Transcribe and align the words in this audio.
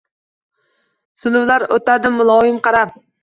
Suluvlar 1.23 1.67
utadi 1.77 2.13
muloyim 2.17 2.59
qarab 2.69 2.97